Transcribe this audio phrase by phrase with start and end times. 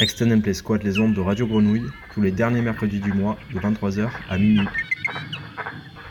[0.00, 3.58] Extend Play squatte les ondes de Radio Grenouille tous les derniers mercredis du mois de
[3.58, 4.68] 23h à minuit.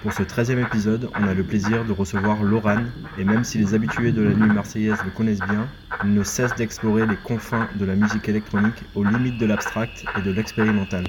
[0.01, 2.83] Pour ce 13e épisode, on a le plaisir de recevoir Loran,
[3.17, 5.69] et même si les habitués de la nuit marseillaise le connaissent bien,
[6.03, 10.21] il ne cesse d'explorer les confins de la musique électronique aux limites de l'abstract et
[10.21, 11.05] de l'expérimental.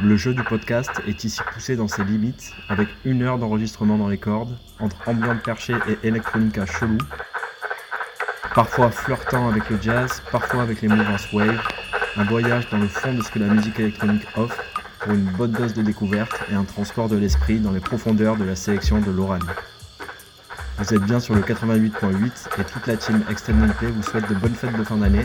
[0.00, 4.08] Le jeu du podcast est ici poussé dans ses limites, avec une heure d'enregistrement dans
[4.08, 6.98] les cordes, entre ambiance perchée et électronica chelou,
[8.54, 11.60] parfois flirtant avec le jazz, parfois avec les mouvances wave,
[12.16, 14.62] un voyage dans le fond de ce que la musique électronique offre
[15.00, 18.44] pour une bonne dose de découverte et un transport de l'esprit dans les profondeurs de
[18.44, 19.38] la sélection de Loran.
[20.78, 24.34] Vous êtes bien sur le 88.8 et toute la team Extended Play vous souhaite de
[24.34, 25.24] bonnes fêtes de fin d'année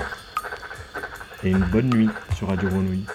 [1.43, 3.05] et une bonne nuit sur Radio Grenouille.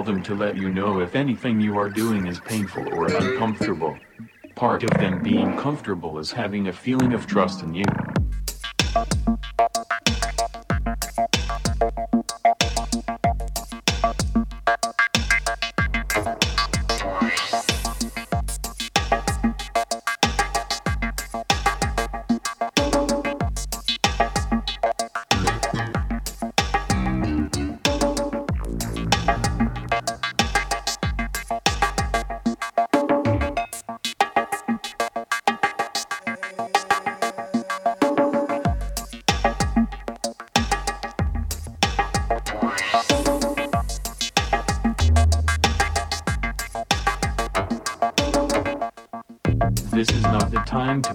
[0.00, 3.98] Tell them to let you know if anything you are doing is painful or uncomfortable.
[4.54, 7.84] Part of them being comfortable is having a feeling of trust in you.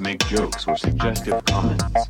[0.05, 2.07] Make jokes or suggestive comments.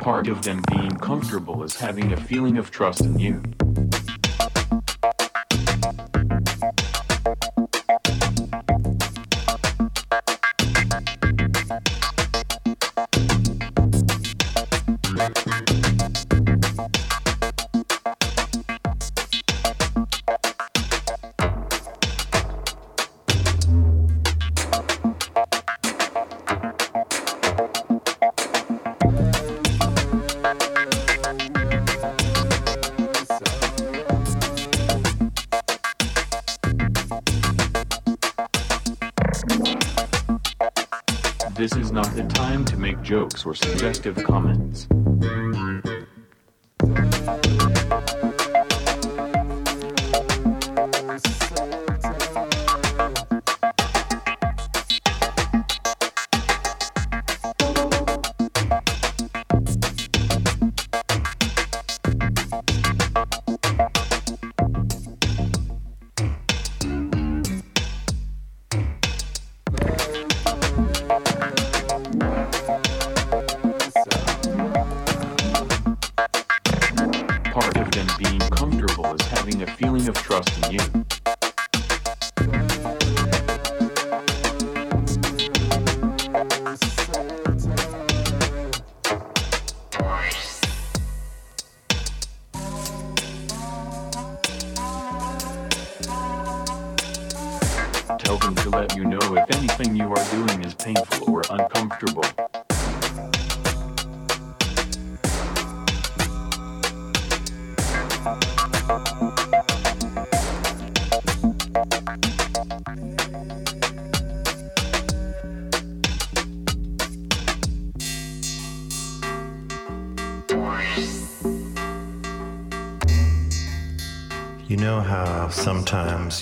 [0.00, 3.57] Part of them being comfortable is having a feeling of trust in you.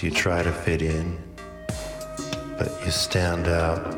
[0.03, 1.17] You try to fit in,
[2.59, 3.97] but you stand out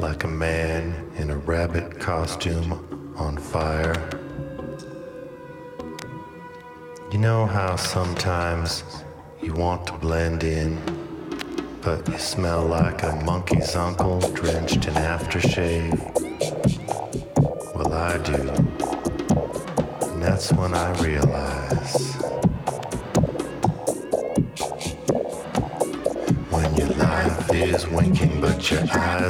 [0.00, 3.94] like a man in a rabbit costume on fire?
[7.12, 8.82] You know how sometimes
[9.40, 10.80] you want to blend in,
[11.80, 15.94] but you smell like a monkey's uncle drenched in aftershave?
[17.74, 18.50] Well, I do.
[20.10, 22.03] And that's when I realize.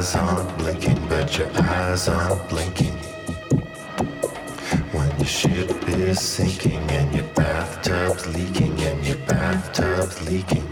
[0.05, 2.93] Eyes aren't blinking, but your eyes aren't blinking.
[4.93, 10.67] When your ship is sinking and your bathtub's leaking and your bathtub's leaking.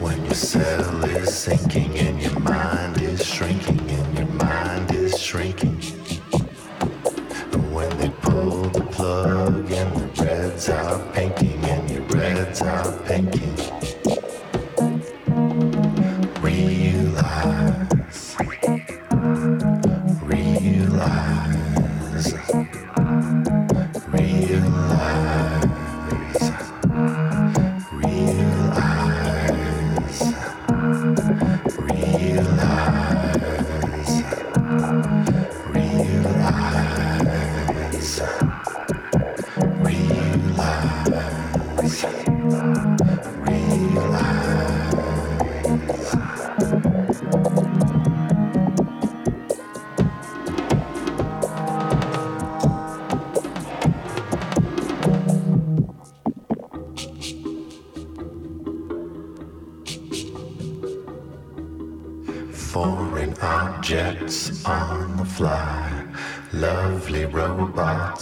[0.00, 5.76] When your cell is sinking and your mind is shrinking and your mind is shrinking.
[7.74, 13.93] When they pull the plug and the reds are pinking and your reds are pinking.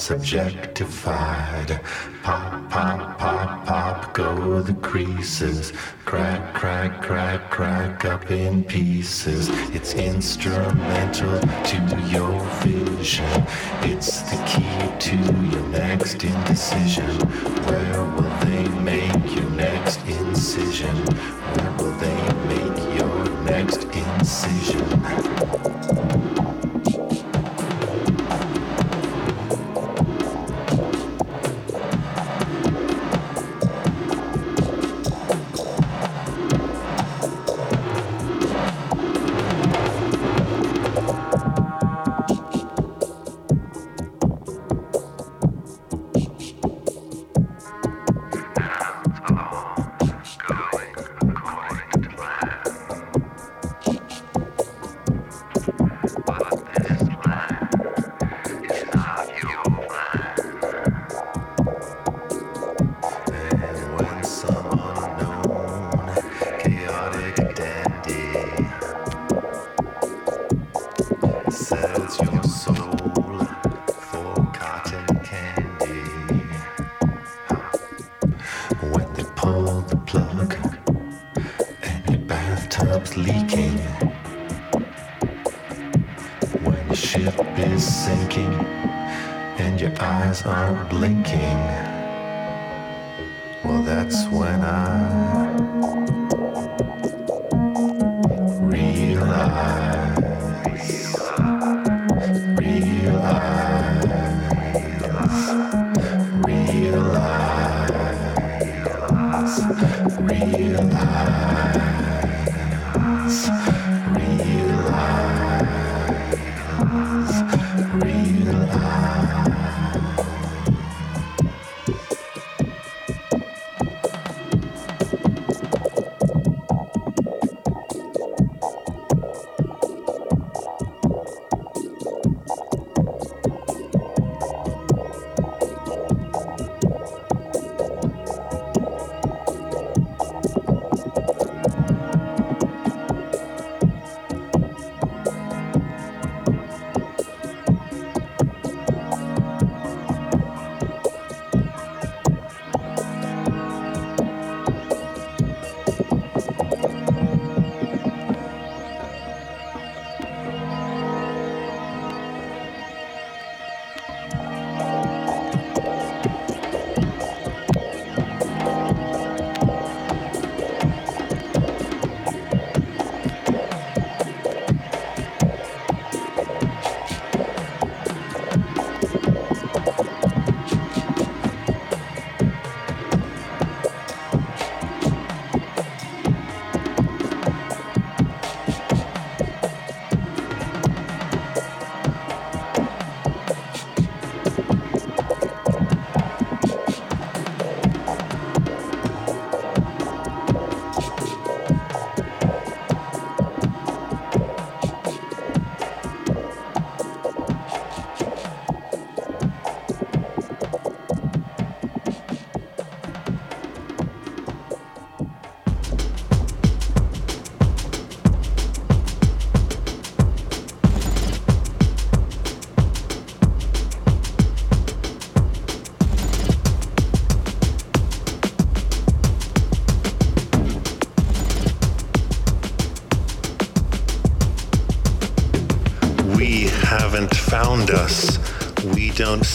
[0.03, 1.81] Robots objectified.
[2.23, 5.73] Pop, pop, pop, pop, go the creases.
[6.05, 9.49] Crack, crack, crack, crack up in pieces.
[9.75, 11.77] It's instrumental to
[12.11, 13.47] your vision.
[13.83, 17.19] It's the key to your next indecision.
[17.67, 18.32] Where will
[90.33, 91.82] eyes aren't blinking.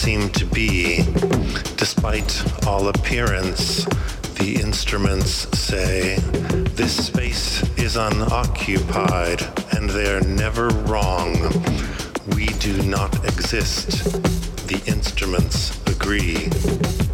[0.08, 1.04] Seem to be.
[1.76, 2.32] Despite
[2.66, 3.84] all appearance,
[4.38, 6.16] the instruments say
[6.80, 9.42] this space is unoccupied,
[9.72, 11.34] and they're never wrong.
[12.28, 13.90] We do not exist.
[14.68, 17.07] The instruments agree.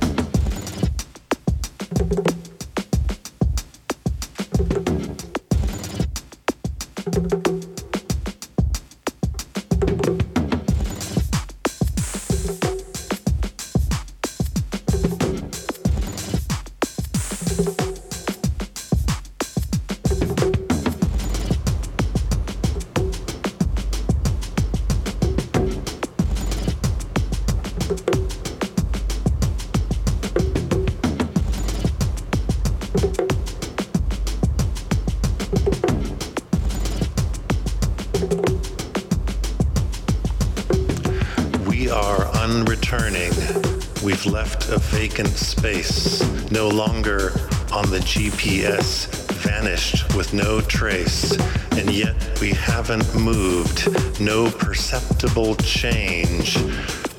[45.14, 47.30] Vacant space, no longer
[47.72, 49.06] on the GPS,
[49.44, 51.38] vanished with no trace,
[51.78, 53.88] and yet we haven't moved,
[54.20, 56.58] no perceptible change,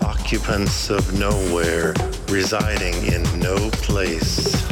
[0.02, 1.94] occupants of nowhere,
[2.28, 4.65] residing in no place.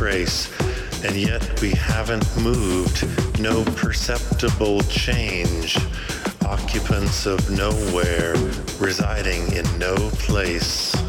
[0.00, 0.50] Trace,
[1.04, 3.06] and yet we haven't moved,
[3.38, 5.76] no perceptible change.
[6.46, 8.34] Occupants of nowhere,
[8.78, 10.99] residing in no place.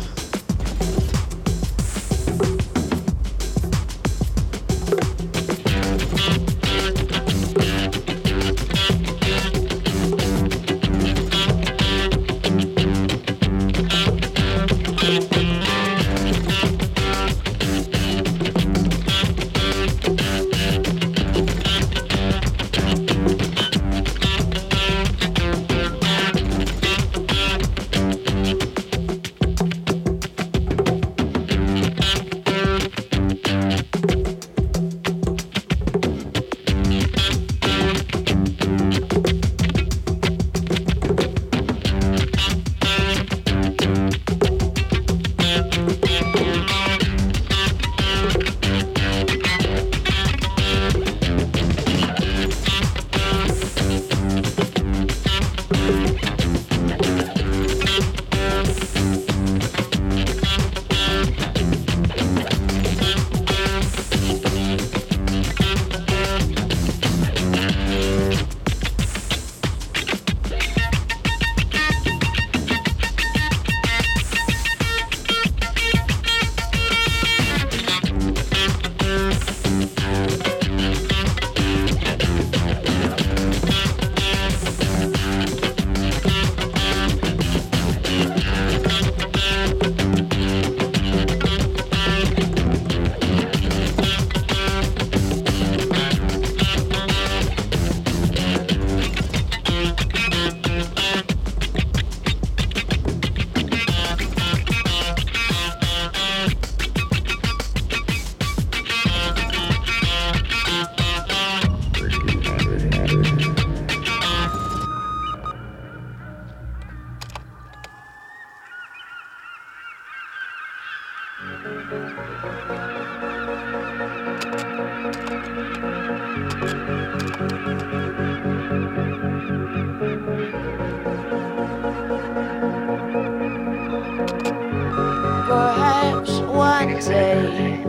[135.47, 137.81] Perhaps one day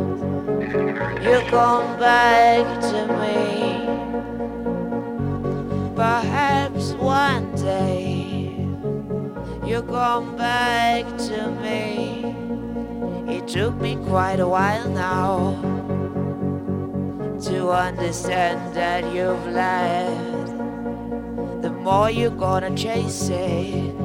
[1.23, 3.87] you'll come back to me.
[5.95, 8.67] Perhaps one day
[9.67, 12.35] you'll come back to me.
[13.29, 15.72] It took me quite a while now
[22.43, 23.97] gonna chase it,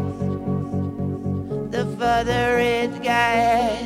[1.72, 3.86] the further it gets.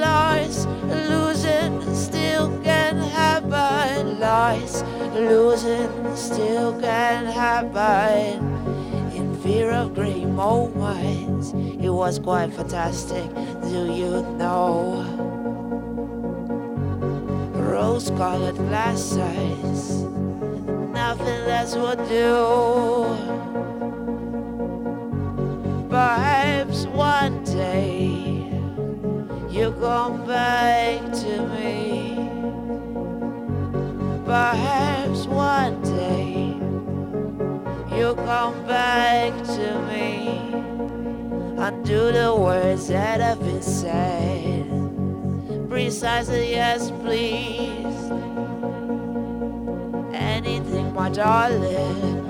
[0.00, 0.68] Lost,
[1.08, 4.20] losing still can happen.
[4.20, 8.38] Lost, losing still can happen.
[9.14, 13.28] In fear of great moments, it was quite fantastic.
[13.62, 15.29] Do you know?
[17.80, 20.02] Rose colored glasses
[20.92, 23.06] nothing less would do.
[25.88, 28.52] Perhaps one day
[29.48, 32.16] you come back to me.
[34.26, 36.60] Perhaps one day
[37.96, 40.52] you come back to me.
[41.56, 44.59] Undo the words that have been said.
[45.70, 47.86] Precisely, yes, please
[50.12, 52.26] Anything, my darling.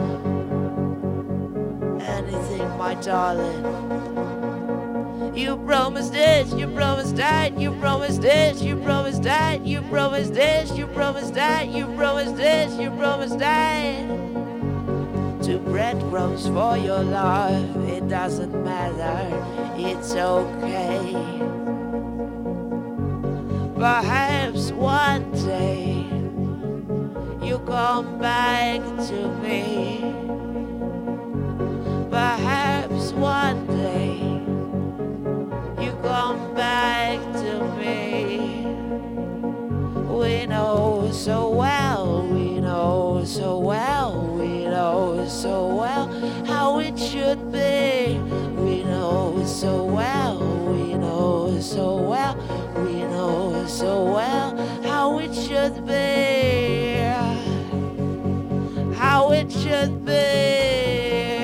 [2.02, 3.64] Anything my darling.
[5.34, 10.76] You promised this, you promised that, you promised this, you promised that, you promised this,
[10.76, 14.06] you promised that, you promised this, you promised that.
[15.42, 19.28] Two breadcrumbs for your love, it doesn't matter,
[19.78, 21.40] it's okay.
[23.80, 26.04] Perhaps one day
[27.40, 30.00] you come back to me.
[32.10, 34.18] Perhaps one day
[35.82, 38.66] you come back to me.
[40.14, 46.06] We know so well, we know so well, we know so well
[46.44, 48.20] how it should be.
[48.60, 52.19] We know so well, we know so well,
[53.80, 56.98] so well how it should be.
[58.94, 61.40] How it should be.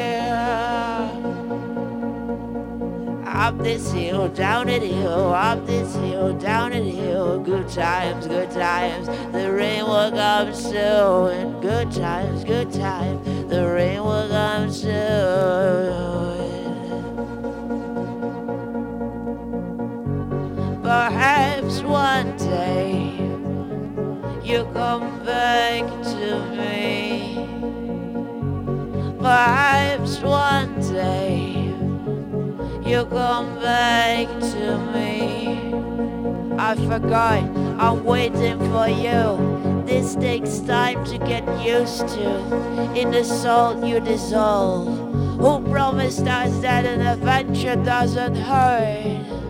[3.24, 7.40] Up this hill, down it hill, up this hill, down it hill.
[7.40, 9.06] Good times, good times.
[9.32, 11.58] The rain will come soon.
[11.62, 13.48] Good times, good times.
[13.48, 16.35] The rain will come soon.
[21.86, 23.14] One day
[24.42, 27.36] you come back to me.
[29.18, 31.72] Perhaps one day
[32.84, 35.74] you come back to me.
[36.58, 37.44] I forgot,
[37.78, 39.84] I'm waiting for you.
[39.86, 42.94] This takes time to get used to.
[42.94, 44.88] In the salt you dissolve.
[45.38, 49.45] Who promised us that an adventure doesn't hurt?